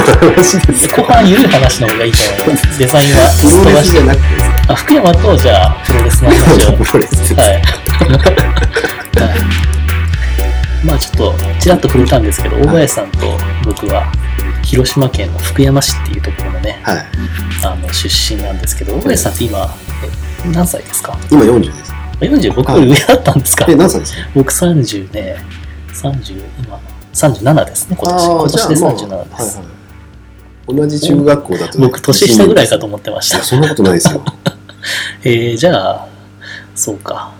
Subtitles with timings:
[0.00, 2.78] 話です後半緩い話の方がいいと思います。
[2.78, 4.00] デザインは飛ばして。
[4.68, 6.72] あ、福山とじゃあ、プロレスの話を。
[6.84, 7.52] プロレスはい。
[7.52, 7.62] はい。
[10.84, 14.10] まあちょっと、ちらっと触れたんですけど、大林さんと僕は、
[14.64, 17.06] 広島県の福山市っていうところのね、はい。
[17.64, 19.74] あの出身なんですけど、大林さんって今、
[20.44, 21.16] え何歳ですか？
[21.30, 21.92] 今40です。
[22.20, 24.28] 40僕より上だったんですか、え何歳ですか？
[24.34, 25.36] 僕30ね
[25.92, 26.80] 30今
[27.12, 28.26] 37ですね今年。
[28.26, 29.60] 今年で37です、
[30.74, 31.86] 同じ中学校だとね。
[31.86, 33.38] 僕年下ぐらいかと思ってました。
[33.42, 34.22] そんなことないですよ。
[35.24, 36.06] えー、じゃあ
[36.74, 37.32] そうか。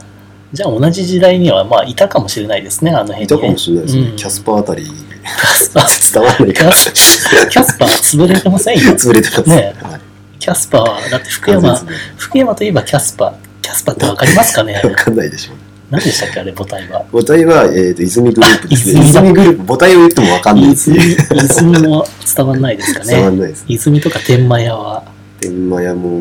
[0.52, 4.16] じゃあ同じ時代にはまあいたかもしれないですねあの辺に、ね、いたかもしれないですね、うん。
[4.16, 4.84] キャスパーあたり。
[4.84, 6.14] キャスパー。
[6.14, 6.70] 伝わらないから。
[6.72, 8.92] キャスパー潰れてませんよ。
[8.92, 9.48] 潰れてます。
[9.48, 10.00] ねはい。
[10.38, 13.32] キャスパーはだって福山完全に福山といえばキャスパー。
[13.62, 14.74] キャスパーってわかりますかね？
[14.84, 17.04] わかんないでしょう何でしたっけあれ母体は？
[17.12, 19.00] 母体は、えー、と泉グループですね。
[19.00, 19.66] 泉だ泉グループ。
[19.66, 21.16] 母体を言ってもわかんないです泉ね。
[21.44, 23.14] 泉も伝わんないですかね。
[23.14, 25.04] 伝わんないです泉とか天満屋は。
[25.38, 26.18] 天満屋も、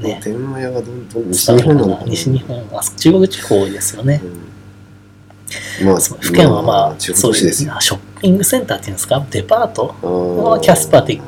[0.00, 0.20] ね。
[0.24, 2.10] 天満屋がどんどん西日本なのかな。
[2.10, 4.20] 西日本あ中国地方多いですよね、
[5.80, 5.86] うん。
[5.86, 9.24] まあそう福山はまあ、地方そうですよショッピングセンターっていうんですか？
[9.30, 9.94] デパート？
[10.02, 10.42] あー。
[10.42, 11.20] まあキャスパーって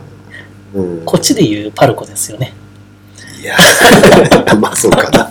[0.74, 1.04] うん。
[1.04, 2.54] こっちでいうパルコですよね
[3.44, 3.56] いや。
[4.58, 5.28] まあそうかな。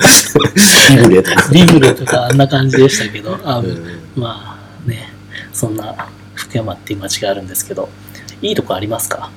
[0.92, 4.00] ビブレとか、ビブレとかあんな感じでしたけどあ、うん。
[4.16, 5.12] まあね
[5.52, 7.90] そんな福山っていう街があるんですけど
[8.42, 9.30] いいとこありますか？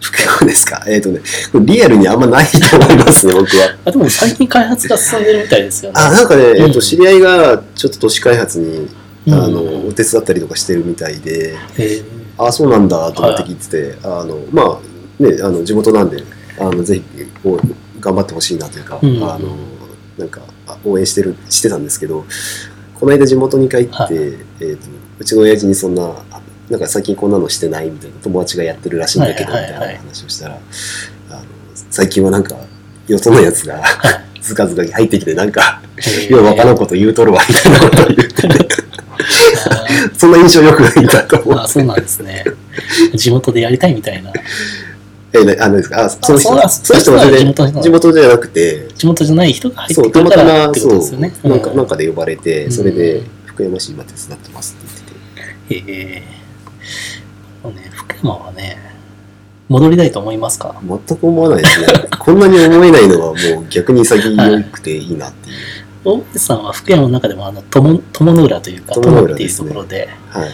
[0.00, 0.82] 福山ですか？
[0.88, 1.20] えっ、とね
[1.54, 3.76] リアルにあんまないと思いますね僕は。
[3.84, 6.00] あでも最近開発が進んでるみたいですよね。
[6.00, 6.72] あなんかね、えっうん。
[6.72, 8.88] と知り合いがちょっと都市開発に、
[9.26, 9.34] うん。
[9.34, 12.44] あのお手伝ったりとかしてるみたいでえー。
[12.44, 16.22] あそうなんだと思って聞いてて、あのまあねあの地元なんで
[16.58, 17.19] あのぜひ
[18.00, 19.22] 頑張ってほしいなというか、うん。
[19.22, 19.56] あの
[20.18, 22.26] なんかあ応援してるしてたんですけど
[22.98, 24.14] この間地元に帰って、はい。
[24.14, 24.86] えー、と
[25.18, 26.14] うちの親父にそんな
[26.68, 30.60] なんか最近こんなのしてないみたいな友達がやってるらしいんだけど、みたいな話をしたら
[31.30, 31.42] あの
[31.72, 32.56] 最近はなんか
[33.08, 34.30] よそのやつがはい。
[34.40, 36.30] ずかずか入ってきてなんかえー。
[36.30, 38.48] ようわからんこと言うとるわみたいなことを言って。
[38.48, 38.48] て
[39.68, 39.86] あ
[40.16, 42.44] そんな印象良くないんだと思ーあそうなんですね。
[43.14, 44.32] 地元でやりたいみたいな
[45.32, 52.72] え、なあのですか、あ、その人あ、その人は全然地元じゃなくて、地元じゃない人が入ってくるからってことですよね、なんか、うなんかで呼ばれて、うん。
[52.72, 54.76] それで、福山市今手伝ってます
[55.68, 56.22] って言ってて、え。
[57.62, 58.78] ーもうね、福山はね、
[59.68, 60.74] 戻りたいと思いますか？
[60.82, 61.86] 全く思わないですね。
[62.18, 63.36] こんなに思えないのはもう
[63.70, 65.56] 逆に潔くていいなっていう。
[66.02, 70.48] 大林さんは福山の中でもあの友友の浦というか友の友っていうところではい。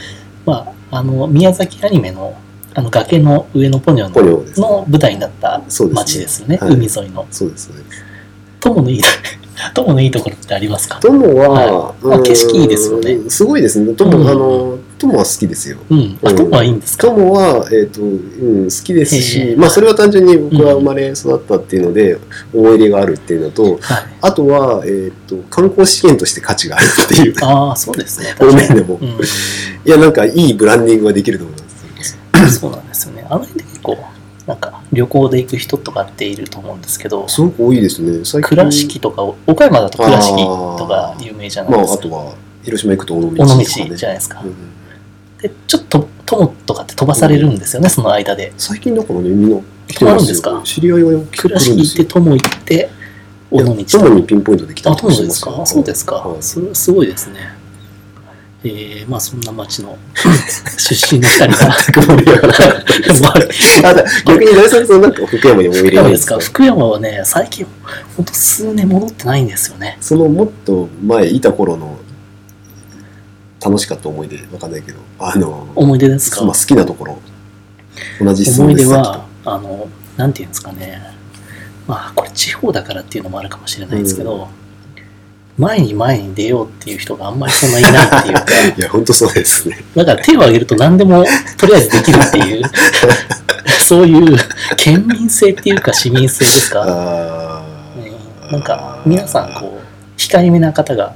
[0.45, 2.35] まああの宮崎アニメの
[2.79, 4.53] あの崖の上のポニョポニョね。
[4.59, 6.03] のの舞台になったそうですね。
[6.03, 6.59] 町ですよね。
[6.59, 6.75] はい。
[6.75, 7.27] 海沿いの。
[7.31, 8.05] そうです、そうです。
[8.61, 9.01] 友のいい
[9.73, 10.99] 友のいいところってありますか？
[11.01, 11.71] 友は、はい。
[12.07, 13.19] まあうん景色いいですよね。
[13.31, 13.95] すごいですね。
[13.95, 14.29] 友、うん。
[14.29, 15.79] あの、友は好きですよ。
[15.89, 16.19] うん。
[16.23, 16.37] あうん。
[16.37, 17.07] 友はいいんですか？
[17.09, 22.19] 友は、えっ、と、うん、好きですへし、えまあ、それは単純に僕は生まれ育ったっていうので、
[22.53, 23.81] 思い入れがあるっていうのと、はい。
[24.21, 27.35] あとは、えっ、と、観光資源として価値があるっていう。
[27.43, 28.35] ああそうですね。
[28.39, 29.09] 方面でも、うん。
[29.09, 29.11] い
[29.87, 31.66] や、なんかいいブランディングができると思います。
[32.51, 33.27] そうなんですよね。
[33.29, 33.99] あの辺で結構
[34.47, 38.25] なんか旅行で行く人とかっていると思うんですけどすごく多いですね。
[38.25, 40.45] 最倉敷とか岡山だと倉敷
[40.79, 43.65] とか有名じゃないまあ、ですか、あとは、広島行くと尾道尾道とかね。
[43.65, 44.77] じゃないですか、うん
[45.43, 48.53] でちょっと友とかって飛ばされるんですよね、その間で。
[48.57, 50.23] 最近だからね、みんな来て止まますよ。
[50.23, 50.61] るんですか？
[50.65, 52.91] 知り合いが来て倉敷行って友行って
[53.51, 56.43] 尾道友にピンポイントで来たありとか友ですかそうですか、はい。
[56.43, 57.56] それすごいですね
[58.69, 59.97] えー、まあそんな町の
[60.79, 62.49] 出身の二人が全く盛り上がら。
[62.49, 63.33] なかったですまあ
[63.83, 66.35] ただ逆に大さんなんか福山に思い入れないんですすか？
[66.37, 67.67] か福山はね最近
[68.17, 69.97] ほんと数年戻ってないんですよね。
[70.01, 71.99] そのもっと前いた頃の
[73.65, 74.99] 楽しかった思い出わかんないけど。
[75.19, 77.19] あの思い出ですか、まあ、好きなところ。
[78.21, 81.01] 同じ質思い出はあのなんていうんですかね。
[81.87, 84.49] まあこれ地方だからっていうのもあるかもしれないですけど、
[85.59, 88.45] 前に前に出ようっていう人があんまりそんないないっていうか
[88.77, 89.83] いや本当そうですね。
[89.95, 91.25] だから手を挙げると何でも
[91.57, 92.63] とりあえずできるっていう
[93.81, 94.37] そういう
[94.77, 97.63] 県民性っていうか市民性ですか、あ
[98.45, 98.53] うん。
[98.53, 101.13] なんか皆さんこう控えめな方が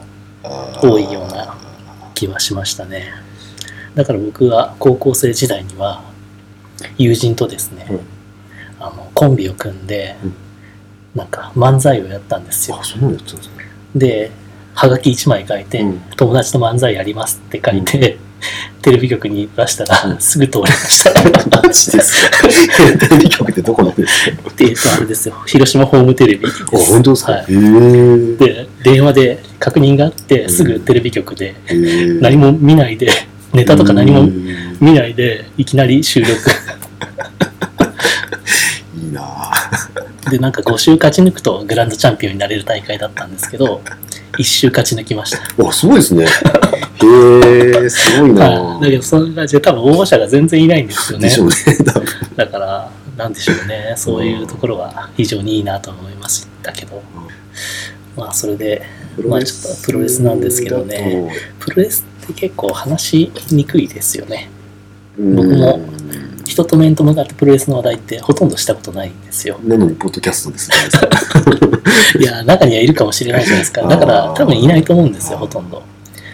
[0.83, 1.55] う多いような
[2.15, 3.13] 気はしましたね。
[3.95, 6.03] だから僕は高校生時代には
[6.97, 8.01] 友人とですね、うん。
[8.79, 10.35] あのコンビを組んで、うん。
[11.15, 12.79] なんか漫才をやったんですよ。
[12.81, 13.60] あそんなのやってたんですね
[13.95, 14.31] で
[14.75, 16.01] はがき1枚書いて、うん。
[16.17, 18.19] 友達と漫才やりますって書いて、
[18.83, 20.21] テレビ局に出したら、うん。
[20.21, 21.13] すぐ通りました。
[21.63, 22.49] マジですか？
[23.09, 25.35] テレビ局ってどこなんですかっとあれですよ。
[25.47, 26.41] 広島ホームテレビ。
[26.47, 27.41] ですあ本当ですか、はい。
[27.43, 28.37] へえ。
[28.37, 30.51] で電話で確認があってうん。
[30.51, 31.55] すぐテレビ局で
[32.21, 33.11] 何も見ないで
[33.53, 34.77] ネタとか何もうん。
[34.81, 36.31] 見ないでいきなり収録。
[39.03, 39.50] いいなぁ
[40.29, 43.81] で、なんか5週勝ち抜くとグランドチャンピオンになれる大会だったんですけど、
[44.39, 45.69] 1週勝ち抜きました。
[45.69, 46.25] あ、すごいですね。
[47.03, 51.35] へえ、すごいなだけど、その感じで多分応募者が全然いないんですよねで。
[51.35, 51.55] しょうね。
[52.37, 53.95] だから、なんでしょうね。
[53.97, 57.03] そういうところは非常にいいなと思いましたけど。
[58.17, 58.83] まあ、それで、
[59.27, 64.51] まあちょっとプロレスなんですけどねプロレスって結構話しにくいですよね。
[65.19, 69.61] 僕もうん人と面と向かってプロレスの話題ってほとんどしたことないんですよ。
[69.63, 70.69] なのに、ポッドキャストです
[72.17, 73.83] る いや、中にはいるかもしれないじゃないですか。
[73.83, 75.85] だから、多分いないと思うんですよ、ほとんど。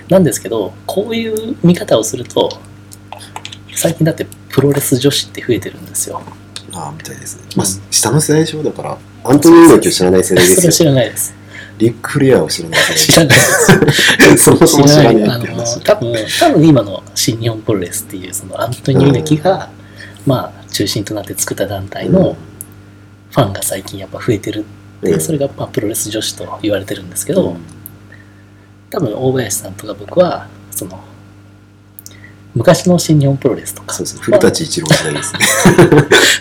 [0.08, 2.48] なんですけど、こういう見方をすると、
[3.74, 6.22] 最近だってプロレス女子って増えてるんですよ。
[6.72, 7.42] ああ、みたいですね。
[7.54, 10.88] まあ、下の世代でしょだから、アントニオ猪木を知らない世代それは知ですよ。
[10.88, 11.34] らないです。
[11.78, 13.66] リック・フレアを知らない知世らないです。
[14.18, 14.38] 代。
[14.38, 15.80] そもそも知らないあのって話。
[15.80, 19.68] 多分多分今の新日本プロレスっていうそのアントニオ猪木が、
[20.26, 22.36] まあ中心となって作った団体の
[23.30, 24.62] ファンが最近やっぱ増えてるっ
[25.02, 27.60] て、うんそれがまあプロレス女子と言われてるんですけど、うん
[28.88, 31.02] 多分大林さんとか僕はその
[32.54, 34.22] 昔の新日本プロレスとかそうですね。
[34.22, 35.40] 古舘一郎時代ですね。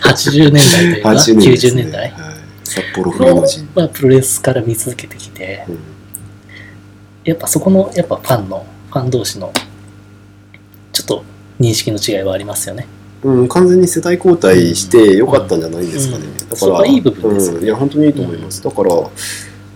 [0.04, 3.44] 80年代というか80年です90ね年代はい札幌フロ。
[3.74, 5.78] まあ、プロレスから見続けてきてうん
[7.24, 9.52] やっぱそこのやっぱファンのファン同士の
[10.92, 11.24] ちょっと
[11.60, 12.86] 認識の違いはありますよね。
[13.26, 16.26] うん、完全に世代交代してよかったんじゃないんですかね。
[16.26, 18.62] うんだから、いい部分ですよねうんいや、本当にいいと思います。
[18.62, 18.90] だから、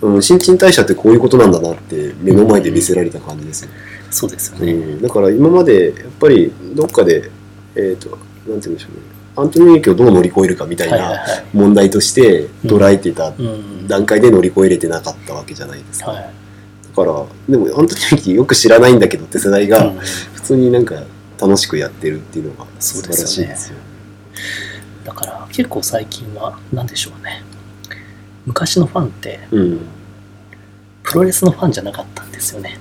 [0.02, 3.70] うん、新陳代謝ってこういうことなんだなって目の前で見せられた感じですよ。
[4.10, 4.72] そうですよね。
[4.72, 7.28] うん、だから今までやっぱりどっかで、
[7.74, 9.02] えっ、と、なんて言うんでしょうね。
[9.36, 11.20] アントニオ猪木をどう乗り越えるかみたいな。
[11.52, 13.88] 問題として捉えてたうん。
[13.88, 16.12] 段階で乗り越えれてなかったわけじゃないですか。
[16.12, 16.22] はい。
[16.22, 16.30] だ
[16.94, 19.98] から、でもアントニオ猪木よく知らないんだけどって世代が、うん
[20.34, 20.96] 普通になんか
[21.40, 23.78] 楽しくやってるっていうのが素晴らしいですよ。
[25.04, 27.42] だから結構最近は何でしょうね。
[28.46, 29.80] 昔のファンってうん。
[31.02, 32.78] プロレスのファンじゃなかったんですよね。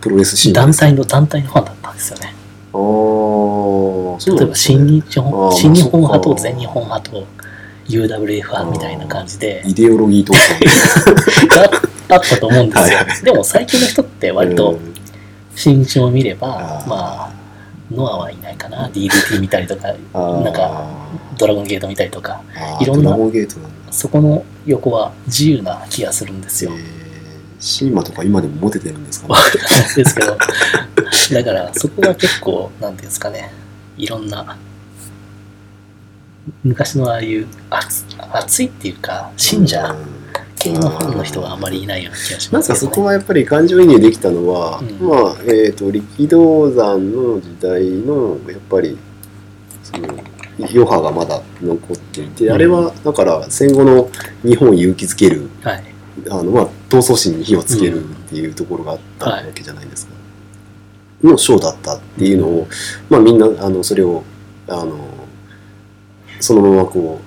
[0.00, 2.34] プロレス団体の団体のファンだったんですよね。
[4.26, 7.26] 例えば新日本新日本派と全日本派と
[7.88, 11.48] UWF 派みたいな感じでイデオロギー闘争。
[12.08, 13.22] があったと思うんですよはいは。
[13.22, 14.95] でも最近の人って割とうん
[15.56, 16.88] 新日を見れば、あー。
[16.88, 17.32] まあ、
[17.90, 19.88] ノアはいないかな、DDT 見たりとか、
[20.42, 20.86] なんか
[21.38, 22.42] ドラゴンゲート見たりとか、
[22.80, 23.16] いろんな。
[23.90, 26.72] そこの横は自由な気がするんですよ。
[26.74, 26.80] えー。
[27.58, 29.34] シーマとか今でもモテてるんですかね？
[29.96, 30.36] ですけど、
[31.32, 33.50] だからそこが結構、なんていうんですかね、
[33.96, 34.56] いろんな、
[36.64, 40.25] 昔のああいう熱熱いっていうか、信者うん
[40.58, 42.90] 系のファンの人があんまりいないような気がしなんますけど、ね。
[42.90, 48.98] かそこはやっぱり感情移入できたのは、うんまあ、えっ、と、力道山の時代の、やっぱり、
[49.82, 50.08] その、
[50.58, 54.10] 余波がまだ残っていて、うんあれは、だから戦後の
[54.42, 55.84] 日本を勇気づける、はい。
[56.30, 60.16] あの、まあ、闘争心に火をつけるっていうところがあったわけじゃないですか。
[61.22, 62.68] のショーだったっていうのを、
[63.08, 64.22] まあみんな、あの、それを、
[64.68, 64.96] あの、
[66.40, 67.20] そのままこ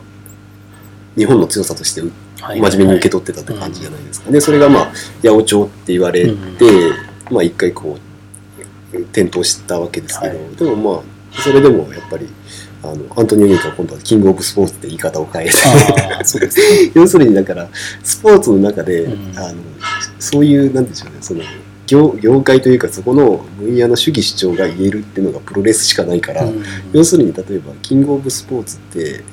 [1.16, 4.32] う、日本の強さとしてはい、真面目に受け取ってたって感じじゃないですか。
[4.32, 4.86] で、それがまあ、
[5.22, 6.34] 八百長って言われて、
[7.30, 7.98] まあ一回こ
[8.94, 10.56] う、転倒したわけですけど、はい。
[10.56, 12.28] でもまあ、それでもやっぱり、
[12.82, 15.52] あの、アントニオ猪木は今度はキングオブスポーツって言い方を変えて。
[16.96, 17.68] 要するにだから、
[18.04, 19.56] スポーツの中で、うんあの、
[20.18, 21.42] そういう、なんでしょうね、その、
[21.88, 26.64] 業業界というか、そこの分野の主義主張が言えるっていうのがプロレスしかないから、うん。
[26.94, 29.24] 要するに例えば、キングオブスポーツって、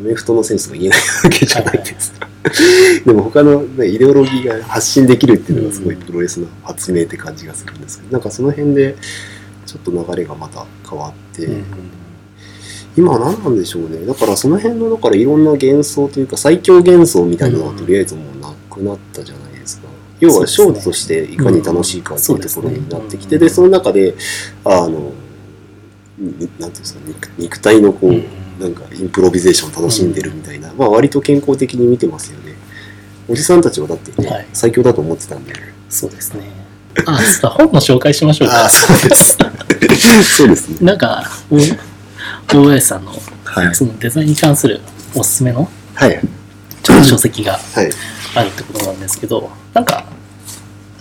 [0.00, 2.28] アメフトの選手とか言えないわけじゃないですか。
[3.04, 8.96] でも他の、ね、イデオロギーが発信できるっていうのがすごいプロレスの発明って感じがするんですけど、なんかその辺で
[9.66, 11.64] ちょっと流れがまた変わって、うん
[12.98, 14.04] 今は何なんでしょうね。
[14.04, 19.86] だからその辺の、だからいろんな幻想というか最強幻想みたいなのはとりあえずもうなくなったじゃないですか。
[20.18, 24.16] 要はショートとしていかに楽しいかっていうところになってきて、うんで、その中で、
[24.64, 25.12] あの、に
[26.20, 28.24] なんていうんですか、肉肉体のこう、うん
[28.58, 32.54] なんかインプロビゼーション楽しんでるみたいな、まあ割と健康的に見てますよね。
[33.28, 35.52] おじさんたちはだってね、はい最強だと思ってたんで。
[35.88, 36.50] そうですね。
[37.06, 38.62] あ、ちょっと本の紹介しましょうか。
[38.62, 39.38] ああ、そうです。
[40.36, 40.76] そうですね。
[40.80, 41.56] なんか、お
[42.56, 43.12] 大林さんの
[43.44, 43.74] はい。
[43.74, 44.80] そのデザインに関する
[45.14, 46.20] おすすめのはい。
[46.82, 47.90] ちょっと書籍がはい。
[48.34, 50.04] あるってことなんですけど、なんか、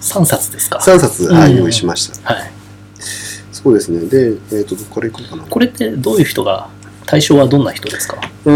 [0.01, 2.33] 3冊ですか？3冊、はい、うん用意しました。
[2.33, 2.51] はい。
[3.67, 4.00] そうですね。
[4.07, 5.43] で、えっ、と、どこからいこうかな。
[5.43, 6.69] これってどういう人が、
[7.05, 8.17] 対象はどんな人ですか？
[8.45, 8.53] うー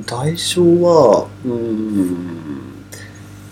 [0.00, 2.36] ん、対象は、うーん、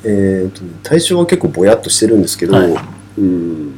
[0.05, 3.73] えっ、とね、対象は結構ぼやっとしてるんですけど、はいうーん、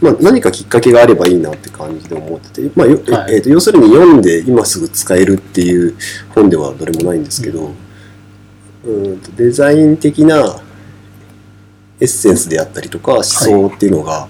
[0.00, 5.96] まあ、何かきっかけがあればいいなって感じで思ってて、まあよはいえーと要するに読んで今すぐ使えるっていう
[6.34, 7.72] 本ではどれもないんですけど、
[8.84, 10.60] うんとデザイン的な
[12.02, 14.26] エッセンスであったりとか思想っていうのが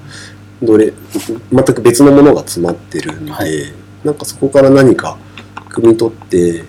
[0.63, 0.93] どれ、
[1.51, 3.73] 全く別のものが詰まってるんで、はい。
[4.05, 5.17] なんかそこから何か
[5.71, 6.65] 汲み取って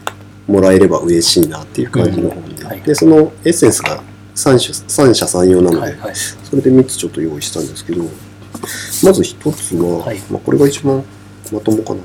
[0.48, 2.82] もらえれば嬉しいなっていう感じの本で、うんはい。
[2.82, 4.02] でそのエッセンスが
[4.34, 6.16] 三種三者三様なので、はいはい。
[6.16, 8.10] それで3つちょっと用意したんですけどま
[9.12, 10.20] ず1つは、はい。
[10.32, 11.04] まあ、これが一番
[11.52, 12.00] まともかな。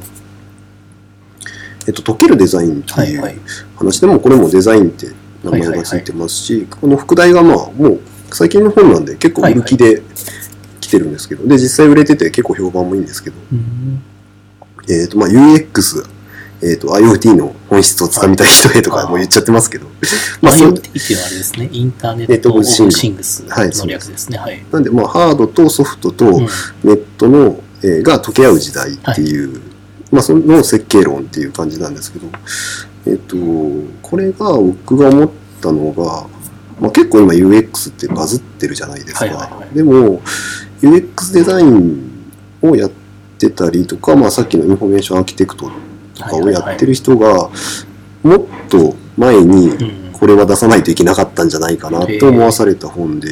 [1.86, 3.40] えっと、溶けるデザインってはいう
[3.76, 4.00] 話。
[4.00, 5.06] でもこれもデザインって
[5.44, 8.00] 名前がついてますし、この副題がまあもう
[8.30, 10.02] 最近の本なんで結構売る気で
[10.80, 14.02] 来てるんですけど、で実際売れてて結構評判もいいんですけど、うん。
[14.88, 16.08] えっとまあ UX、
[16.62, 19.86] えっと IoT の本質をつかみたい人へとかも言っちゃってますけど、
[20.40, 23.46] まあそう IoT っていうのはあれですね、インターネネットオブ・シングス。
[23.48, 24.38] はいの略ですね。
[24.38, 24.64] はい。
[24.72, 26.32] なんでまあハードとソフトと、うん。
[26.84, 29.60] ネットの、えーが溶け合う時代っていう、
[30.10, 32.26] まあその設計論っていう感じなんですけど、
[33.06, 33.36] えっ、と、
[34.02, 35.30] これが僕が思っ
[35.60, 36.26] たのが、
[36.80, 39.24] まあ、結構今 UX ってバズってるじゃないですか。
[39.24, 39.74] はいはいはい。
[39.74, 40.20] でも
[40.82, 42.32] UX デザイン
[42.62, 42.90] をやっ
[43.38, 45.70] てたりとか、まあさっきの information architect
[46.14, 47.50] とかをやってる人が、
[48.22, 50.08] もっと前にうん。
[50.18, 53.30] これは出さないといけなかったんじゃないかなと思わされた本で、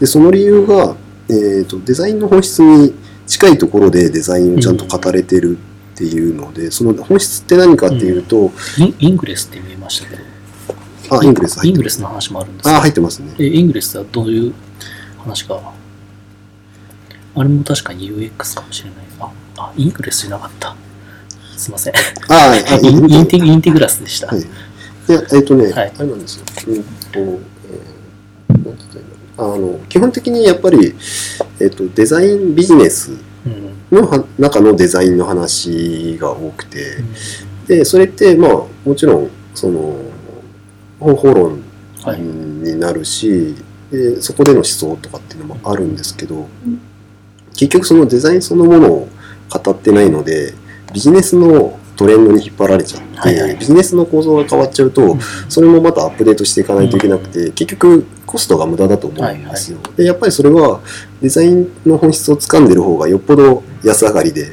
[0.00, 0.96] でその理由が、
[1.28, 2.94] えー、とデザインの本質に
[3.26, 10.22] 近いところでデザインをちゃんと語れてるっていうので、その本質って何かっていうと、 In Ingress って見えましたけど、
[11.10, 11.66] あ、 Ingress。
[11.66, 13.34] Ingress の話もあるんですあ、か入ってますね。
[13.38, 14.54] えイングレスはどういう
[15.18, 15.60] 話か。
[17.34, 18.98] あれも確かに UX かもしれない。
[19.20, 20.76] あ、あイングレスじゃなかった。
[21.56, 21.94] すいません。
[21.96, 24.28] あ、あ インインテグインテグラスでした。
[24.28, 24.40] はい。
[24.40, 24.44] い
[25.12, 26.44] や、えっ、とね、はいあれなんですよ。
[26.68, 27.28] うんと、えー
[28.52, 30.94] なんて言ったらいあの、基本的にやっぱり、
[31.60, 33.12] えっ、と、デザインビジネス
[33.46, 36.98] うんのは中のデザインの話が多くて、
[37.66, 38.50] で、それって、まあ、
[38.84, 39.96] もちろん、その、
[40.98, 41.62] 方法論
[42.02, 42.20] はい。
[42.20, 43.54] になるし、
[43.90, 46.48] でそこでの思想とかっていうのもあるんですけど、
[47.54, 49.08] 結局そのデザインそのものを
[49.50, 50.54] 語ってないので
[50.92, 59.78] ビジネスのトレンドに引っ張られちゃって、はいはいビジネスの構造が変わっちゃうと、それもまたアップデートしていかないといけなくて、結局コストが無駄だと思うんですよ。
[59.96, 60.80] でやっぱりそれは
[61.20, 64.52] デザインの本質をつかんでる方がよっぽど安上がりで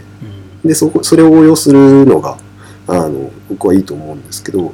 [0.64, 2.38] うんでそこそれを応用するのが
[2.88, 4.74] あの僕はいいと思うんですけど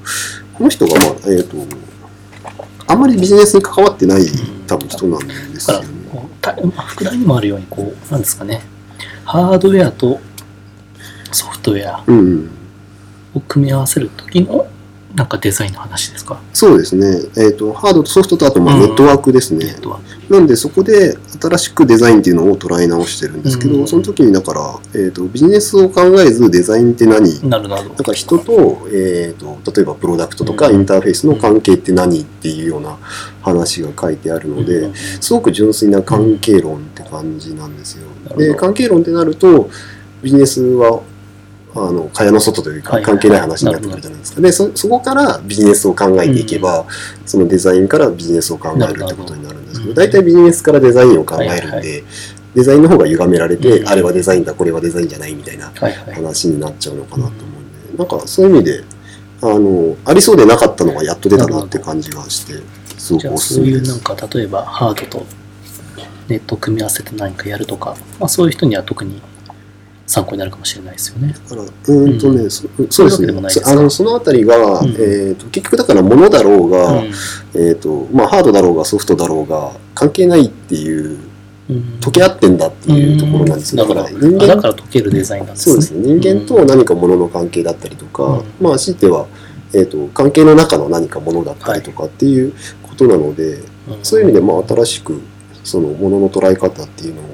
[0.62, 1.58] この人が、まあえー、と
[2.86, 4.22] あんまりビジネスに関わってない
[4.68, 6.10] 多分人なんですだからよね。
[6.12, 8.62] こうたまあ副題にもあるようにこうなんですかね
[9.26, 10.20] ハードウェアと
[11.32, 12.04] ソフトウェア
[13.34, 14.68] を組み合わせる時の
[15.16, 16.40] なんかデザインの話ですか？
[16.54, 17.06] そうですね、
[17.38, 18.82] えー、とハードとソフトとあとまあうん。
[18.82, 20.34] ネットワークですね、ネットワーク。
[20.34, 23.88] なんでそこで新しくデザインっていうのを捉え直してるんですけど、うん。
[23.88, 27.50] その時にだから、えー、とビジネスを考えずデザインって何？
[27.50, 27.90] なるなる。
[27.90, 30.76] なんか人と,、えー、と例えばプロダクトとかうん。
[30.76, 32.22] インターフェースの関係って何？
[32.22, 32.98] っていうような
[33.42, 34.94] 話が書いてあるので、うん。
[34.96, 38.08] すごく純粋な関係論って感じなんですよ。
[38.38, 39.70] で関係論ってなると
[40.24, 41.02] ビジネスは
[41.74, 44.42] あの蚊帳の外というかはい関係ない話になってくるじゃないですか。
[44.42, 46.86] でそそこからビジネスを考えていけば、
[47.26, 52.04] そのデザインからビジネスを考えるってことになるんですけど大体ビジネスからデザインを考えるんで、はいはい
[52.54, 55.72] デザインの方が歪められて、うんあれはデザインだこれはデザインじゃないみたいな
[56.14, 58.84] 話になっちゃうのかなと思うんで、なんかそういう意味で
[59.42, 62.62] あのありそうでなかったのがやっと出たなって感じがして
[62.98, 63.86] すごくおすすめです。
[63.86, 64.18] そういうなん。
[64.18, 65.26] か例えばハードと
[66.28, 69.22] ネットを組み合わせて何かやるとか、まあ、そういう人には特に
[70.08, 71.34] 参考になるかもしれないですよね。
[71.34, 72.52] だからうーんとね、うん。
[72.52, 73.50] そそうですね。
[73.50, 74.90] そあのそのあたりが、うん。
[74.92, 77.12] えー、と結局だから物だろうが、うん。
[77.54, 81.18] えーとまあ、ハードだろうがソフトだろうが関係ないっていう
[81.70, 82.00] うん。
[82.02, 83.90] 溶け合ってんだっていうところなんですよ、うん。
[83.90, 85.74] だから人あだ間から解けるデザインなんですね。
[85.74, 86.20] そうですね。
[86.20, 88.44] 人間と何か物の関係だったりとか、うん。
[88.60, 89.28] まあ強いては、
[89.74, 92.54] えー、と関係の中の何か物だったりとかっていう
[92.84, 93.64] ことなので、うん。
[94.04, 95.22] そういう意味でまあ新しく
[95.64, 97.26] その物の捉え方っていうのを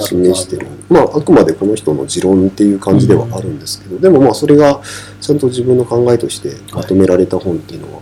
[0.00, 0.66] 示してる。
[0.88, 4.80] まああくまでこの人の持論っていう感じではあるんですけど、でもまあそれが
[5.20, 8.00] ちゃんと自分の考えとしてまとめられた本っていうのは、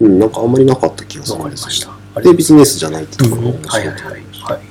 [0.00, 1.92] うんなんかあんまりなかった気がすわるんですよ。
[2.22, 4.22] でビジネスじゃないってうんところが面はい白はいいはい。
[4.54, 4.62] はい。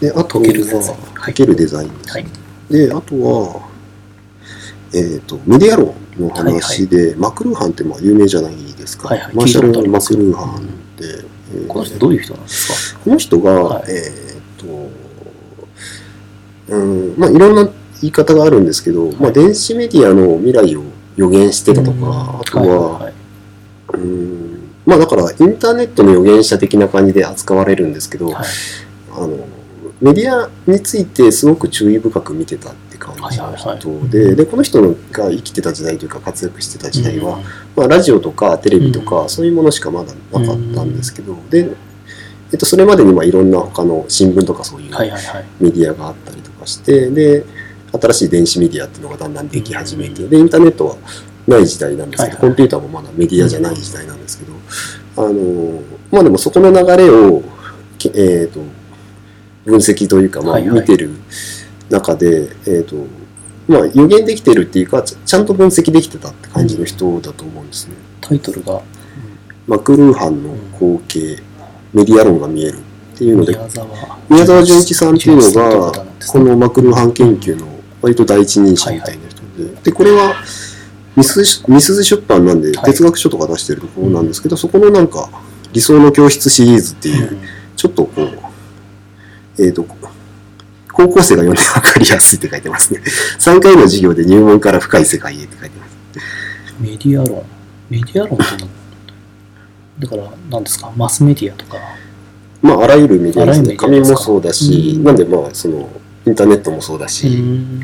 [0.00, 0.86] であとは解けるデザイン。
[0.86, 0.98] はい。
[1.16, 2.26] 解けるデザインです、はい。
[2.70, 3.70] であとは
[4.92, 9.34] えっ、とメディア論の話で、マクルーハンってまあ有名じゃないですか、はいはい。
[9.36, 10.60] マーシャル・マクルーハンっ
[10.98, 11.04] て、
[11.54, 13.00] えーこの人どういう人なんですか？
[13.04, 13.84] この人が、はい。
[13.88, 14.39] えー
[16.70, 17.64] うん、まあいろんな
[18.00, 20.82] 言い方があるんですけど、まあ電子メディアの未来を
[21.16, 23.14] 予言してたとか、あとは、はいはい
[23.94, 28.46] うん、まあだからインターネットの予言者的な感じで扱われるんですけど、はい。
[29.12, 29.46] あの、
[30.00, 33.76] メディアについてすごく注意深く見てたって感じの人
[34.08, 34.94] で,、はいはいでこの人が
[35.30, 37.42] 生きてた時代というか活躍してた時代は、うん。
[37.76, 39.28] まあ、ラジオとかテレビとか、うん。
[39.28, 41.70] そういうものしかまだなかったんですけど、で、
[42.52, 45.44] えっと、それまでにまあいろんな他の新聞とかそういうはいはいはい。
[45.60, 47.44] メディアがあったりとかしてで
[47.92, 50.96] 新しい電子メディアっていうのがだんだんでき始めて、でインターネットは
[51.48, 52.48] ない時代なんですけど、はいはい。
[52.48, 54.52] コンピューターもまだメディアじゃない時代なんですけど、
[55.16, 57.42] あのまあでもそこの流れを、
[57.98, 58.60] けえー、と
[59.64, 60.80] 分析というか、まあ、はいはい。
[60.80, 61.10] 見てる
[61.88, 63.06] 中で、えーと
[63.66, 67.94] まあ、予言できてるっていうかちちゃんと分析できてたって感じの人だと思うんですね。
[68.20, 68.82] タイトルが、
[69.66, 71.42] マクルーハンの光景、
[71.92, 72.78] メディア論が見える
[73.20, 73.54] っていうので
[74.30, 75.92] 宮沢純一さんっていうのが
[76.26, 77.66] このマクルーハン研究の
[78.00, 80.36] 割と第一人者みたいな人で、でこれは
[81.14, 82.86] みすゞみすゞ出版なんではい。
[82.86, 85.28] 哲学書とか出してるところなんですけど、そこのなんか
[85.74, 87.40] 理想の教室シリーズっていう、うん。
[87.76, 89.84] ちょっとこうえっ、と
[90.90, 93.02] 高校生が読んで分かりやすいって書いてますね。
[93.38, 95.90] 3回の授業で入門から深い世界へって書いてます。
[96.80, 97.44] メディア論。
[97.90, 98.70] メディア論っての
[99.98, 100.90] だから何ですか？
[100.96, 101.76] マスメディアとか。
[102.62, 103.76] まああらゆるメディアですね。
[103.76, 105.04] 紙もそうだし、うん。
[105.04, 105.88] なんでまあその
[106.26, 107.80] インターネットもそうだし、うん。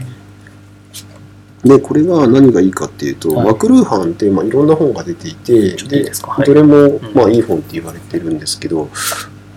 [1.65, 3.47] でこれが何がいいかっていうと、はい。
[3.47, 6.11] マクルーハンって、まあ、いろんな本が出ていてで
[6.47, 7.01] どれも、ん。
[7.15, 8.89] まあ、いい本って言われてるんですけど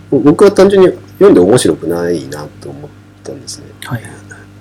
[0.10, 0.88] 僕は単純に
[1.20, 2.90] 読んで面白くないなと思っ
[3.24, 3.66] たんですね。
[3.84, 4.04] はい。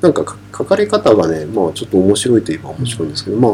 [0.00, 3.52] なんかか書かれ方がね、まあ、ちょっと面白いといえば面白いんですけど、まあ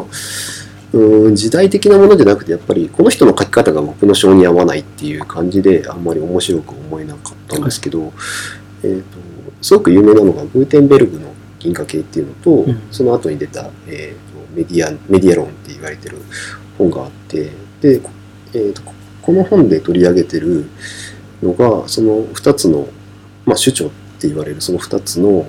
[0.95, 8.13] うーん時代的なものじゃなくてやっぱりこの人の書き方が僕の性に合わないっていう感じであんまり面白く思えなかったんですけど、
[8.83, 9.19] えー、と
[9.61, 12.83] すごく有名なのがグーテンベルグの銀河系っていうのと、うん。
[12.91, 16.19] その後に出た、えーとメディアメディア論って言われてる
[16.79, 18.01] 本があってで、
[18.55, 20.67] えー、とここの本で取り上げてる
[21.43, 22.89] のがその2つの、
[23.45, 25.47] まあ、主張って言われるその2つの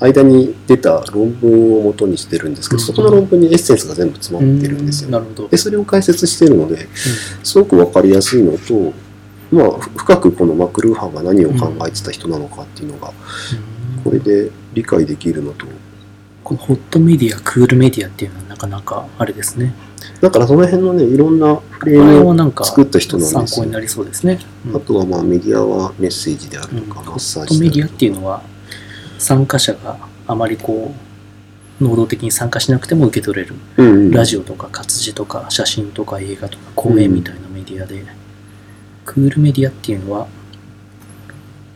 [0.00, 2.86] 間に出た論文を元にしてるんですけど、うん。
[2.86, 5.10] そこの論文にエッセンスが全部詰まってるんですよ。
[5.10, 5.48] なるほど。
[5.48, 6.88] でそれを解説してるので
[7.44, 8.92] すごく分かりやすいのと、
[9.52, 13.12] まあ、ふ深くこのマクルーハンが何を考えてた人なのかっていうのが
[13.96, 14.02] うん。
[14.02, 15.66] これで理解できるのと。
[16.42, 19.74] このホットメディア、クールメディアっていうのはなかなかあれですね。
[20.20, 24.38] だからその辺のねいろんなフレームを作った人なんですよ参考になりそうですね。
[24.66, 24.76] うん。
[24.76, 27.06] あとはまあメディアはメッセージであるとか、うん。
[27.06, 27.78] マッサージであるとか。
[27.78, 28.42] メディアっていうのは
[29.20, 30.94] 参加者があまりこ
[31.80, 33.54] う能動的に参加しなくても受け取れる。
[33.76, 34.10] うんうん。
[34.10, 38.04] ラジオとか活字とか写真とか映画とか講演みたいなメディアで、
[39.04, 40.26] クールメディアっていうのは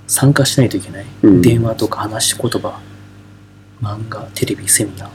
[0.07, 1.43] 参加しないといけない、うん。
[1.43, 2.81] 電話とか話し言葉。
[3.83, 5.09] 漫画テレビセミナー。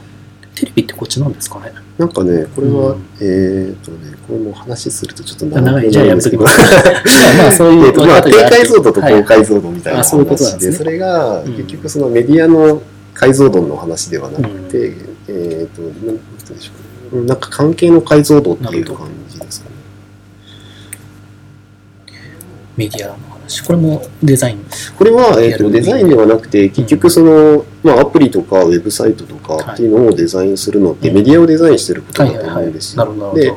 [0.54, 5.90] テレビってこっちなんですかねなんかねこれは、うんえっ、とねこれも話するとちょっとあ長い。
[5.90, 6.58] じゃあやめときまます。
[6.58, 9.14] まあまあ そういうえーとまあ、低解像度とはい。
[9.20, 10.72] 高解像度みたいなあそういうことなんですね。
[10.72, 11.52] 話でそれがうん。
[11.52, 12.80] 結局そのメディアの
[13.12, 14.94] 解像度の話ではなくて、
[15.28, 17.26] えっ、となんてでしょうね。
[17.26, 18.96] なんか関係の解像度っていう感
[19.28, 19.74] じですかね。
[22.78, 24.64] メディアの話これもデザイン。
[24.96, 31.14] これは、えー、とデザインではなくて結局その、まあ、アプリとかウェブサイトとかっていうのをデザインするのってうん。
[31.16, 32.56] メディアをデザインしてることだとはいはいはい。
[32.56, 33.34] 思うんですよ。
[33.34, 33.52] で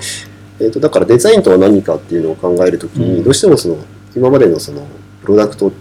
[0.60, 3.24] えー、とだからデザインとは何かっていうのを考えるときに、うん。
[3.24, 3.78] どうしてもその
[4.16, 4.86] 今までのその
[5.22, 5.72] プロダクト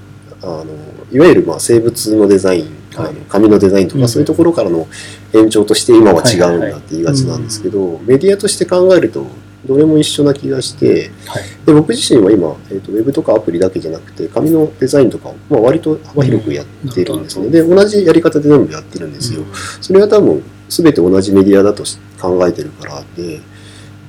[0.42, 0.66] あの
[1.10, 3.08] いわゆるまあ生物のデザイン、はい。
[3.10, 4.08] あの紙のデザインとか、うん。
[4.08, 4.88] そういうところからの
[5.32, 9.26] 延長として今は違うんだって言いがちなんですけど、メディアとして考えると
[9.64, 11.42] どれも一緒な気がして、はい。
[11.66, 19.44] で僕自身は今、えー、とウェブとかアプリだけじゃなくて紙のデザインとかを、まあ、割と幅広くやってるんですね、うんで同じやり方で全部やってるんですよ、
[19.80, 23.40] それは多分全て同じメディアだとし考えてるからで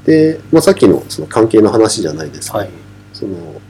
[0.05, 2.69] で、まあ、さっきのその関係の話じゃないですけど、はい。
[3.13, 3.61] その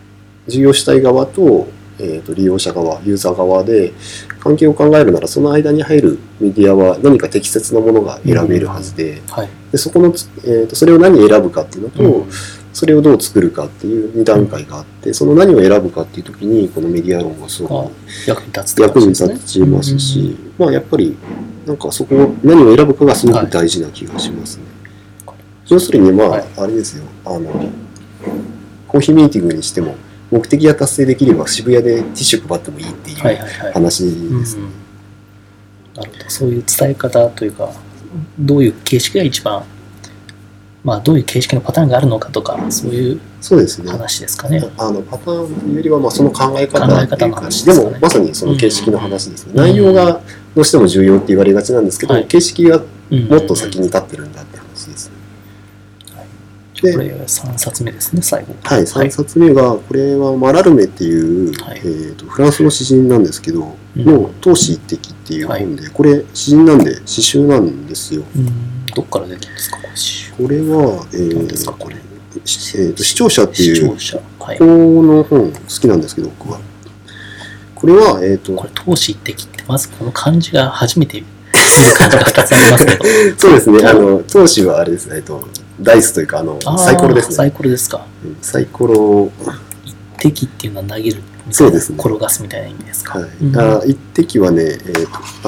[0.48, 1.68] 事業主体側と,、
[2.00, 3.94] えー、と利用者側ユーザー側で
[4.40, 9.50] 関係を考えるならその間に入るメディアは何か適切なものが選べるはずで,、はい。
[9.72, 12.32] でそこのつ、えー、とそれを何選ぶかっていうのと、うん。
[12.74, 17.92] それをどう作るかっていう2段階があって、その何を選ぶかっていう時にこのメディア論がすごく
[18.28, 21.16] 役に立つ役に立ちますし、まあやっぱり
[21.68, 24.64] なんかそこを何を選ぶかがすごく大事な気がしますね。
[25.68, 26.46] 要するにまあ、はい。
[26.58, 27.06] あれですよ。
[27.26, 27.70] あの
[28.88, 29.96] コーヒーミーティングにしても
[30.34, 34.64] 目的が達成できれば渋谷でティッシュ配ってもいいっていはいう話うんですね。
[35.96, 37.72] なるほどそういう伝え方というか
[38.40, 39.64] どういう形式が一番
[40.84, 43.92] まあどういう形式のパターンがあるのかとかそういうそうですね。
[43.92, 44.64] 話ですかね。
[44.78, 49.52] あのパターンよりはまあその考え方っていうか方の話でもまさにその形式の話ですね。
[49.56, 50.22] うん内容が
[50.56, 54.46] どうしても重要って言われがちなんですけど、はい形式がうんもっと先に立ってるんだっ
[56.92, 58.56] これ3冊目ですね、最後。
[58.64, 68.24] はい、3冊目が、これはマラルメっていう、はいえー、とフランスの詩人なんですけど、うんの「闘志一滴」っていう本で、これ詩人なんで詩集なんですよ。
[68.36, 69.78] うん、どっから出たんですか、
[70.38, 71.96] これは、えー何ですかこれ？
[72.46, 74.20] しえーと視聴者っていう視聴者。
[74.40, 74.58] はい。
[74.58, 76.60] この本好きなんですけど、僕は。
[77.76, 81.28] これは、えっ、とこ、れ、投資一滴って、まずこの漢字が初めて見る
[81.98, 83.04] 漢字が2つありますけど。
[83.38, 85.46] そうですね、あの、投資はあれですね、えっ、と、
[85.82, 87.52] ダイスというか、あの、あーサイコロですサイね。
[87.56, 88.06] コロですか。
[88.24, 89.32] うんサイコロ、
[89.86, 91.22] 一滴っていうのは投げる。
[91.52, 93.20] そうですね転がすみたいな意味ですか。
[93.20, 93.30] はい。
[93.42, 94.90] うんあー一滴はね、えっ、と、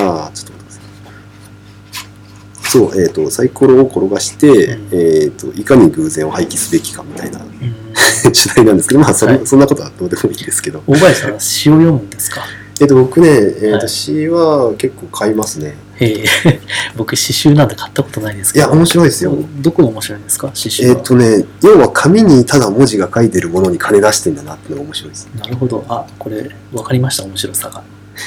[0.02, 2.70] あーちょっと待ってください。
[2.70, 7.76] そう、えっ、と、サイコロを転がして、うんえっ、と、いかに偶然を廃棄すべきかみたいなうん。
[8.34, 10.84] 主題なんですけど、まあそん、はいそんなことはどうでもいいですけど。
[10.88, 12.42] 大林さんは詩を読むんですか？
[12.82, 15.76] えっ、と、僕ね、えっ、と、はい詩は結構買いますね。
[16.02, 16.60] ええ
[16.98, 18.66] 僕詩集なんて買ったことないですけど。
[18.66, 19.38] いや、面白いですよ。
[19.62, 20.52] どこが面白いんですか？
[20.54, 21.02] 詩集えっ、は。
[21.02, 25.30] とね、要は紙にただ文字が書いてるものに金出してんだなってのが面白いです。
[25.40, 25.86] なるほど。
[25.88, 27.82] あ、これ、分かりました、面白さが。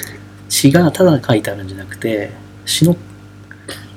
[0.49, 2.33] 詩がただ書いてあるんじゃなくて、
[2.65, 2.97] 詩の、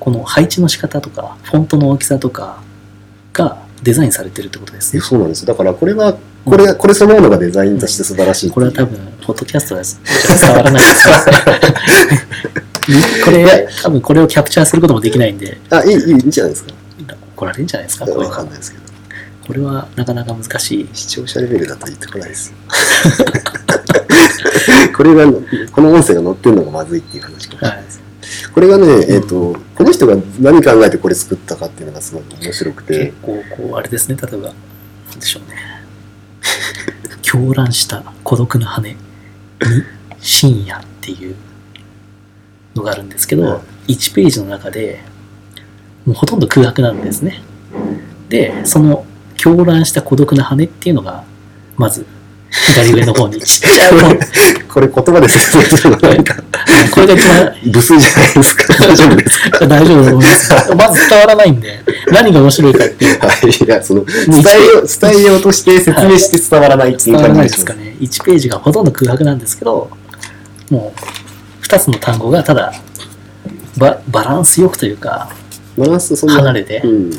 [0.01, 2.57] この配置の仕方とか、フォントの大きさとか
[3.31, 5.05] がデザインされてるってことですえね。
[5.05, 5.45] そうなんです。
[5.45, 9.99] だからこれは、これ、これそのものがデザインとして素晴らしいこれは多分、ポッドキャストです。
[10.41, 11.07] 伝わらないです。
[13.23, 16.73] これ、多分これをキャプチャーすることもできないんで、あ、いい、いいいいんじゃないですか？
[17.35, 18.49] 怒られるんじゃないですか、これわかんは。
[18.51, 18.83] ないですけど。
[19.47, 20.89] これはなかなか難しい。
[20.93, 22.55] 視聴者レベルだと言ってこないですよ。
[24.95, 25.25] これが、
[25.71, 28.01] この音声が載ってるのがまずいっていう話かもしれないです。
[28.53, 34.53] これがね、えっ、と、この人が何考えてこれ作ったかっていうのがすごく面白くて結、構こうあれですね例えばな
[35.15, 35.57] んでしょうね
[37.31, 38.97] 狂乱した孤独な羽に
[40.19, 41.35] 深夜っていう
[42.75, 45.01] のがあるんですけど、はい1ページの中で
[46.05, 47.41] もうほとんど空白なんですね。
[48.29, 51.25] でその狂乱した孤独な羽っていうのが
[51.75, 52.05] まず
[52.51, 56.35] 左上の方にちっちゃいこれ言葉で説明するのがなんか、
[56.91, 58.73] これが一番無粋じゃないですか。
[58.73, 61.79] 大丈夫ですか大丈夫だと思いますまず伝わらないんで
[62.11, 63.65] 何が面白いかっていうはい。
[63.65, 67.95] いや、その、伝えよう、伝えようとして説明して伝わらないっていう伝わら感じでないですかね。
[67.99, 69.89] 1ページがほとんど空白なんですけど、
[70.69, 70.93] も
[71.61, 72.73] う2つの単語がただ
[73.77, 75.29] ババランスよくというか、
[75.77, 76.27] バランスそ。
[76.27, 77.09] 離れてうん。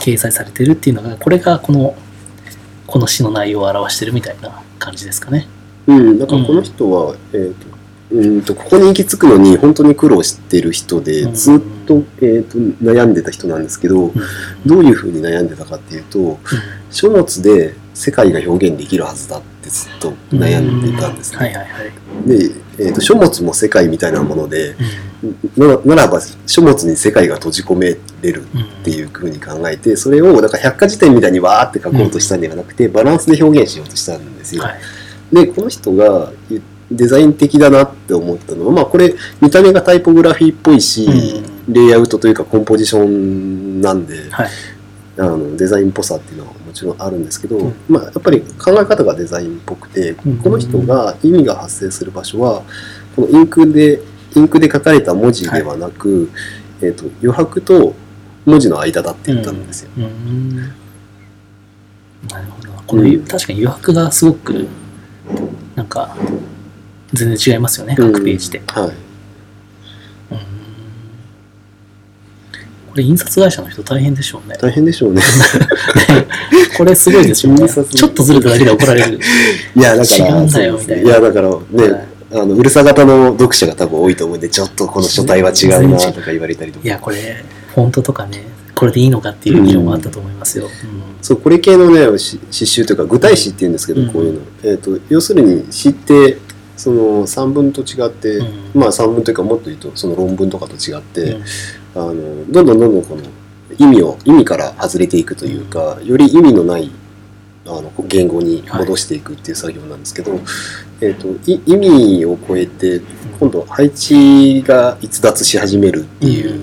[0.00, 1.94] 掲載されてるっていうのが、これがこの、
[2.86, 5.46] この詩の内容を表してるみたいな感じですかね。
[5.86, 7.70] うん、だからこの人は、えーと
[8.12, 11.34] うんとここに行き着くのに本当に苦労してる人で、うん。
[11.34, 14.12] ずっと,、えー、と悩んでた人なんですけど、うん。
[14.66, 16.40] どういうふうに悩んでたかっていうと
[16.90, 21.38] 書物で世界が表現できるはずだってずっと悩んでいたんですね。
[21.38, 22.28] はいはいはい。
[22.28, 24.74] で、えーと書物も世界みたいなもので
[25.56, 34.62] うんなならば書物に世界が閉じ込めれるうんっていうふうに考えてそれをだから百科事典みたいにわーって書こうとしたんではなくて、バランスで表現しようとしたんですよ。
[34.62, 34.80] はい
[35.32, 36.32] でこの人が
[36.90, 41.06] デザイン的だなって思ったのは、まあ、これ見た目がタイポグラフィーっぽいし、
[41.68, 44.48] レイアウトというかコンポジションなんで、はい
[45.18, 47.74] あのデザインっぽさっていうのはもちろんあるんですけど、うん。
[47.88, 50.38] まあ、やっぱり考え方がデザインっぽくて、うん。
[50.38, 52.62] この人が意味が発生する場所は
[53.16, 54.00] このインクで
[54.36, 56.30] インクで書かれた文字ではなく、
[56.80, 57.94] えー、と余白と
[58.46, 59.90] 文字の間だって言ったんですよ。
[62.30, 62.70] なるほど。
[62.86, 64.68] この、確かに余白がすごく、
[65.74, 66.16] なんか、
[67.12, 68.62] 全然違いますよね、各ページで。
[68.68, 68.92] はいうん
[72.90, 74.56] これ印刷会社の人大変でしょうね。
[74.60, 75.22] 大変でしょうね。
[76.76, 77.68] これすごいですよね。
[77.68, 79.20] ちょっとずれただけで怒られる。
[79.76, 81.02] いやだから違うんだよみたいな。
[81.02, 82.08] いやだからね、はい。
[82.32, 86.84] あのうるさ型の読者が多分多いと思うんでちょっとこの書体は違うなとか言われたりとか。
[86.84, 90.64] いや、これ、フォントとかね、これでいいのかっていう議論もあったと思いますよ。
[90.64, 90.70] うん。
[91.22, 94.12] そうこれ系のねし詩集というか具体詩っていうんですけど、うん。
[94.12, 96.38] こういうの、えー、と要するに詩って
[96.76, 98.80] その散文と違って、うん。
[98.80, 101.42] まあ散文というかもっと言うとその論文とかと違って、うん
[102.00, 103.22] あのどんどんどんどんこの
[103.78, 106.90] 意味を意味から外れていくというか、より意味のない
[107.66, 110.32] あの言語に戻していくっていう作業なんですけど、
[111.00, 113.00] えー、とい意味を超えて
[113.38, 116.60] 今度配置が逸脱し始めるっていう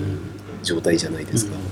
[0.62, 1.56] 状態じゃないですか。
[1.56, 1.62] うん。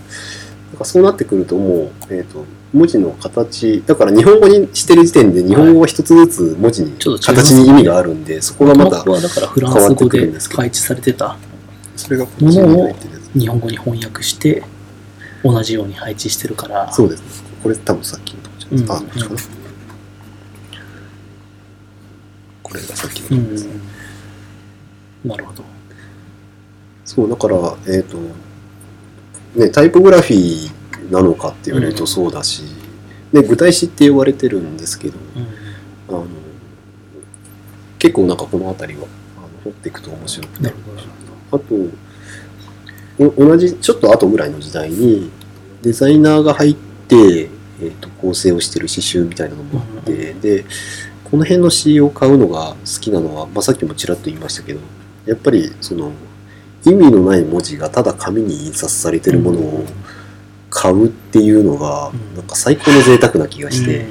[0.73, 10.59] だからそうなってくるともう、えー、と文字の形だから日本語にしてる時点で日本語は一つずつ文字に、ちょっと違い形に意味があるんでそこがまた変わってス語でくるんですけど。
[10.63, 11.37] 配置されてた。
[11.97, 14.63] それがこっちに入って日本語に翻訳して
[15.43, 16.93] 同じように配置してるから。
[16.93, 17.49] そうですね。
[17.63, 19.01] これ多分さっきのとこじゃないですか、うん。
[19.01, 19.35] あこっちか。
[19.35, 19.41] な
[22.63, 25.29] これがさっきうのとこです、ん。
[25.29, 25.65] なるほど。
[27.05, 28.19] そうだからえっ、と
[29.55, 32.63] ねタイポグラフィーなのかって言われるとそうだし、
[33.33, 35.19] で具体詞って呼ばれてるんですけど
[36.09, 36.17] うん。
[36.17, 36.27] あの
[37.99, 39.07] 結構なんかこの辺りは
[39.39, 41.01] あの掘っていくと面白くてなるほど。
[41.57, 41.89] あとお
[43.19, 45.31] 同じちょっと後ぐらいの時代に
[45.83, 47.51] デザイナーが入って、
[47.81, 50.65] えー、と構成をしてる刺繍みたいなのもあって、で
[51.25, 54.81] この辺の詩を買うのが好きなのは、まあ、さっきもちらっと言いましたけど
[55.27, 56.13] やっぱりその
[56.85, 59.85] 意味のない文字がただ紙に印刷されてるものを
[60.71, 62.37] 買うっていうのがうん。
[62.37, 64.09] なんか最高の贅沢な気がしてうん。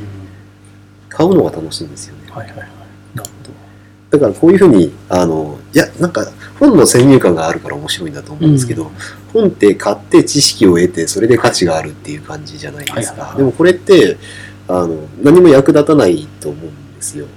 [1.09, 2.31] 買うのが楽しいんですよね。
[2.31, 2.67] はいはいはい。
[3.15, 3.29] なる
[4.09, 6.25] だからこういうふうにあのいやなんか
[6.59, 8.91] 本の先入観があるから面白いんだと思うんですけど、
[9.33, 13.31] 本って買って知識を得てそれで価値があるっていう感じじゃないですはいはいはい。
[13.31, 14.17] かでもこれって
[14.67, 17.27] あの何も役立たないと思うんですよ。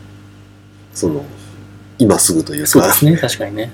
[0.92, 1.24] その
[1.98, 2.66] 今すぐというか。
[2.68, 3.16] そうですね。
[3.16, 3.70] 確かにね。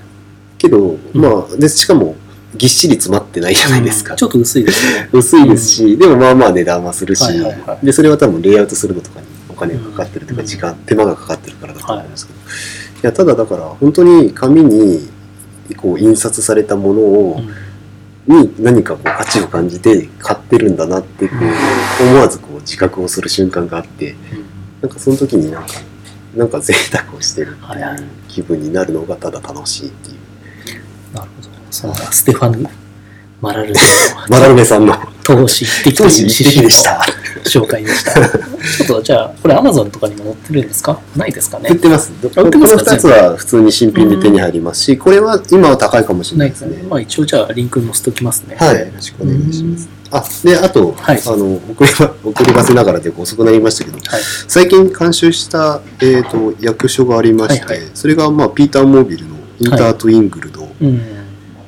[0.57, 2.15] けど、まあでしかも
[2.55, 4.17] ぎっしり詰まってないじゃないですか、うん。
[4.17, 5.09] ちょっと薄いですね。
[5.13, 7.85] 薄いですし、でもまあまあ値段はするし、はいはいはい。
[7.85, 10.47] でそれは多分レイアウトするのとかにお金がかかってるというかうん。
[10.47, 12.43] 時間、手間がかかってるからだと思うんですけど、い、
[13.03, 15.07] やただだから本当に紙に
[15.73, 17.41] こう印刷されたものを、
[18.27, 21.35] に何かこう価値を感じて買ってるんだなってこ
[22.01, 24.17] う思わずこう自覚をする瞬間があってうん。
[24.81, 25.69] なんかその時になんか
[26.35, 28.01] なんか贅沢をしてるってはい。
[28.01, 30.17] う気分になるのがただ楽しいっていう。
[31.15, 31.49] なるほど。
[31.71, 32.67] そのステファヌ・
[33.45, 33.79] マラルベ
[34.27, 34.95] マラルベさんの。
[35.23, 37.01] 投資一滴という一滴でした。
[37.43, 38.13] 紹介でした。
[38.13, 40.99] ちょっとじゃあこれアマゾンとかにも載ってるんですか？
[41.15, 41.69] ないですかね。
[41.69, 42.11] 売ってます。
[42.11, 44.81] この売ってますか？2つは普通に新品で手に入ります。
[44.83, 46.83] しこれは今は高いかもしれなないいですすね。
[46.89, 48.55] まあ一応じゃあリンク載せておきますね。
[48.55, 49.89] はいよろしくお願いします。
[50.11, 51.21] あであと、はい。
[51.25, 54.21] あの遅れば遅ればせながらで遅くなりましたけどはい。
[54.47, 57.89] 最近監修した、えー、と訳書がありまして、はいはい。
[57.93, 61.14] それが、まあ、 Peter Morville の「Intertwingled」うん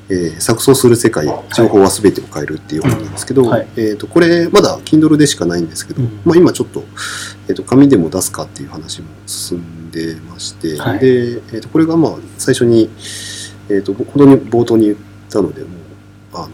[0.10, 3.67] えー錯綜する世界情報は全てを変えるっていう本なんですけど、はい。
[3.76, 6.22] えー、とこれまだ Kindle でしかないんですけど、うん。
[6.24, 6.84] まあ、今ちょっと,、
[7.48, 11.00] えー、と紙でも出すかっていう話も進んでまして、はい。
[11.00, 12.89] で、えー、とこれがまあ最初に、
[13.70, 14.98] えー、と本当に冒頭に言っ
[15.30, 15.72] たのでもう
[16.34, 16.50] あの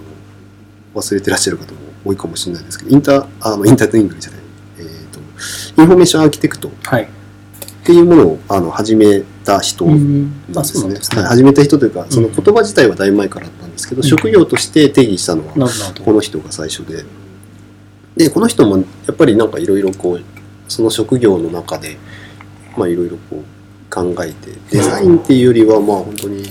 [1.02, 4.40] 忘れてらっしゃる方も多いかもしれないですけど Inter あの Intertwingle じゃない、
[4.80, 5.20] えー、と
[5.82, 7.08] information architect っはい
[7.86, 11.24] ていうものをあの始めた人なんですね。
[11.24, 14.08] 始めた人というかそのうん言葉自体はだいぶ前からあったんですけど、うん。
[14.08, 15.54] 職業として定義したのは
[16.06, 17.04] この人が最初で。
[18.16, 20.24] でこの人もやっぱりなんかいろいろこう
[20.68, 21.98] その職業の中で
[22.78, 23.44] まあいろいろこう
[23.90, 26.44] 考えてデザインっていうよりはまあ本当に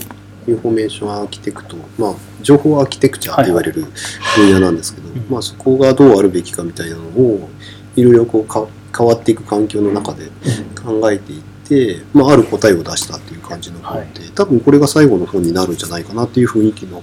[0.49, 3.87] information architect まあ情報アーキテクチャって言われる
[4.37, 5.27] 分野なんですけど、うん。
[5.31, 7.49] まあそこがどうあるべきかみたいなのを
[7.95, 8.67] いろいろこうか
[8.97, 10.27] 変わっていく環境の中で
[10.83, 17.03] 考えていって、まあ、ある答えを出したっていう感じの本で、多分これが最後の本になるんじゃないかなっていう雰囲気の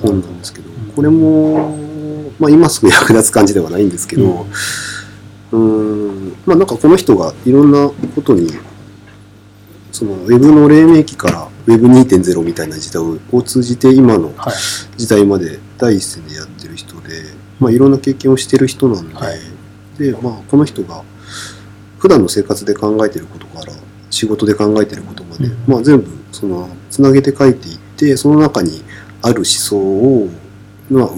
[0.00, 1.76] 本なんですけど、うんこれも、
[2.38, 4.46] まあ、今すぐ役立つ感じではないんですけど、
[5.52, 5.60] うん。
[5.60, 8.48] うーんまあなんかこの人がいろんなことに
[9.92, 14.54] そのウェブの黎明期から Web2.0 みたいな時代を通じて今のはい。
[14.96, 17.10] 時代まで第一線でやってる人で、
[17.60, 19.38] まあ、いろんな経験をしてる人なんで,、はい。
[19.98, 21.02] でまあ、この人が
[21.98, 23.72] 普段の生活で考えてることから
[24.10, 25.56] 仕事で考えてることまで、うん。
[25.66, 28.82] まあ、全部そのつなげて書いていってその中に
[29.22, 30.28] ある思想を、
[30.90, 31.08] まあ、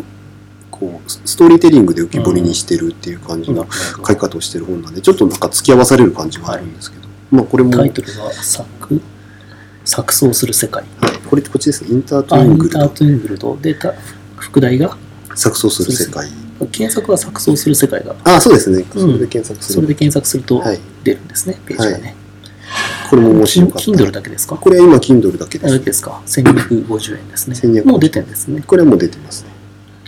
[0.70, 9.00] こうストーリーテリングで浮き彫りにしてるっていう感じの書き方をしてる本なんでちょっとなんか付き合わされる感じはあるんですけど、まあこれも、はい、タイトルは作
[9.84, 10.84] 錯綜する世界。
[11.28, 11.90] これこっちですね。
[11.90, 13.94] インタートゥイングルドでた
[14.36, 14.96] 副題が
[15.30, 16.28] 錯綜する世界
[16.66, 18.16] 検索は錯綜する世界が。
[18.24, 18.84] あそうですね。
[18.92, 20.80] それで検索する、それで検索するとはい。
[21.04, 22.14] 出るんですね、ページがね。
[23.08, 23.90] これも面白かった。
[23.90, 24.56] Kindle だけですか？
[24.56, 25.72] これは今 Kindle だけです。
[25.72, 27.56] だけですか ?1250 円ですね。
[27.56, 28.62] 1250もう出てるんですね。
[28.66, 29.50] これはもう出てますね。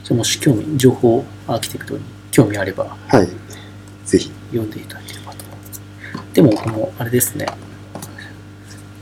[0.02, 3.28] じゃあもし興味、情報アーキテクトに興味あればはい。
[4.04, 4.30] ぜひ。
[4.50, 5.44] 読んでいただければと。
[6.34, 7.46] でも、この、あれですね。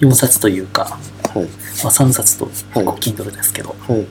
[0.01, 0.99] 4冊というか、
[1.35, 1.45] はい。
[1.83, 2.87] まあ、3冊とはい。
[2.99, 4.07] Kindle ですけど、はい。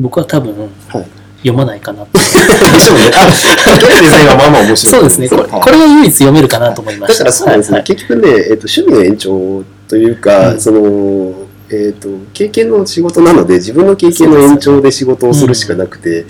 [0.00, 0.58] 僕は多分
[0.88, 1.06] はい
[1.40, 2.18] 読まないかなって。
[2.18, 4.92] でしょうねデザインはまあまあ面白い。
[4.94, 5.28] そうですね。
[5.28, 5.42] これ
[5.76, 7.24] は唯一読めるかなと思いました。
[7.24, 10.60] だからそうなんですね、はい結局ね、えっと趣味の延長というか、うん。
[10.60, 16.24] そのえっと経験の仕事なので自分の経験の延長で仕事をするしかなくて、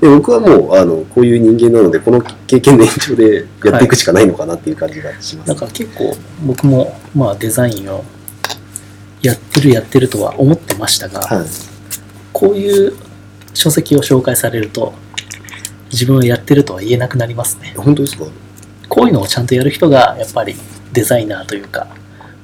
[0.00, 8.04] で僕はもうあのこういう人間なのでこの経験の延長でやっていくしかないのかなっていう感じがします、だから結構僕もまあデザインを
[9.22, 11.46] やってるやってるとは思ってましたが、はい。
[12.32, 12.96] こういう
[13.56, 14.92] 書籍を紹介されると
[15.90, 18.24] 自分はやってるとは言えなくなりますね本当ですか？
[18.88, 20.54] こういうのをちゃんとやる人がやっぱり
[20.92, 21.88] デザイナーというか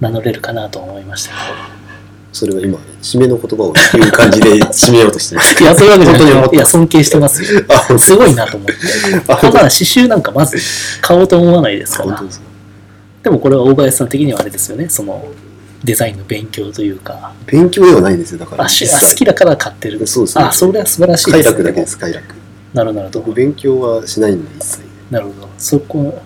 [0.00, 1.36] 名乗れるかなと思いましたけ
[2.32, 5.62] それは今、締めの言葉を言う感じで 締めようとしてます。
[5.62, 5.98] いや、そういう
[6.40, 6.58] わけい。
[6.58, 7.60] いや、尊敬してますよ。
[7.68, 8.74] あ、すごいなと思って。
[9.28, 10.56] あだ刺繍なんかまず
[11.02, 12.24] 買おうと思わないですから本当。
[12.24, 12.44] ですか？
[13.24, 14.88] でもこれは大林さん的にはあれですよね。
[14.88, 15.22] その
[15.84, 18.64] デザインの勉強というか、勉強ではないんですよ、だから。
[18.64, 20.06] あ好きだから買ってる。
[20.06, 20.44] そうですね。
[20.44, 21.58] あ、それは素晴らしい快です、ね。
[21.58, 22.34] 楽だけです、快楽。
[22.72, 23.20] なるほどなるほど。
[23.20, 24.82] 僕、勉強はしないんで、一切。
[25.10, 25.48] なるほど。
[25.58, 26.22] そこ、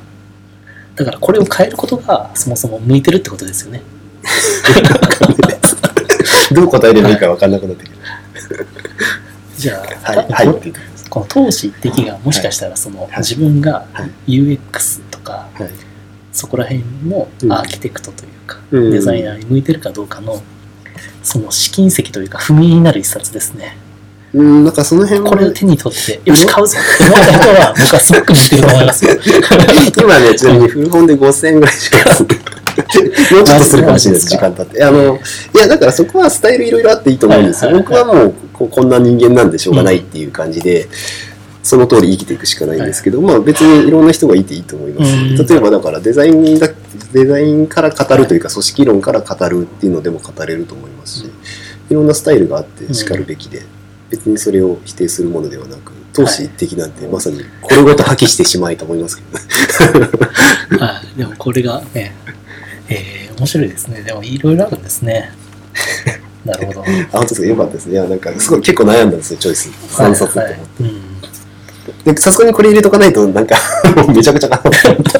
[0.97, 3.83] だからこれを変えることがそもそも向いてるってことですよね。
[6.53, 7.97] どう答えればいいか分かんなくなってくる。
[9.59, 10.49] じゃあ、はい、はい、
[11.11, 15.71] この投資的がもしかしたらその、はい自分がはい UX とか、はい。
[16.37, 20.43] そこら辺のうんアーキテクトというか、うんデザイナーに向いてるかどうかの
[21.23, 23.77] その試金石というか踏みになる一冊ですね。
[24.35, 29.13] うん、なんかその辺はこれを手に取って、よし、買うぞって思った人は、僕はすごく向いてると思いますよ。
[29.97, 32.23] 今ね、ちなみに古本で5000円ぐらいしか安い。
[32.25, 34.85] もうちょっとするかもしれないです、時間経って。
[34.85, 35.17] あの、
[35.55, 37.71] いや、だからそこはスタイルいろいろあっていいと思うんですよ。
[37.71, 40.87] 僕はもうこうこんな人間なんでしょうがないっていう感じで、
[41.67, 45.13] その通り生きていくしかないんですけど、まあ別にいろんな人がいていいと思います。
[45.13, 46.69] うん例えばだからデザインだ、
[47.13, 51.31] デザインから語るというか、組織論から語るっていうのでも語れると思いますし、
[51.91, 53.63] いろんなスタイルがあってしかるべきで、
[54.11, 59.23] 別にそれを否定するものではなく、投資的なんてまさにこれごと破棄してしまいと思いますけ
[59.93, 60.09] どね。
[60.79, 62.15] はい、でもこれがね、
[62.89, 64.01] えー面白いですね。
[64.03, 65.31] でもいろいろあるんですね。
[66.47, 66.81] なるほど。
[66.81, 67.47] あ、本当ですか？
[67.47, 67.93] よかったですね。
[67.93, 69.69] いや、なんか、すごい結構悩んだんですよ、チョイス。
[69.91, 70.39] 3冊って思って。
[70.39, 71.06] はいはいうん
[72.05, 73.57] で、さすがにこれ入れとかないと、なんか、
[74.09, 75.19] めちゃくちゃかなと思った。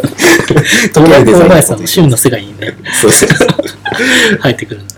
[1.01, 3.33] どうなるデザイン大林さんの趣味の世界にね、そうですね。
[4.41, 4.95] 入ってくるんで。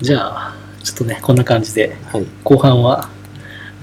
[0.00, 2.26] じゃあ、ちょっとね、こんな感じで、はい。
[2.42, 3.08] 後半は、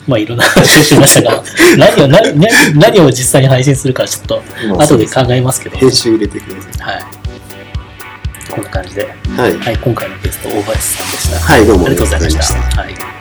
[0.07, 1.43] まあいろんな話をしましたが、
[1.77, 7.03] 何を何何何を実際に配信するかちょっとまあ後で考えますけど、編集入れてくださはい。
[8.49, 9.01] こんな感じで、
[9.37, 9.39] い。
[9.39, 9.57] はい。
[9.57, 11.39] はい、今回のゲスト、大林さんでした。
[11.39, 12.81] はい、どうもありがとうございました。
[12.81, 13.20] はい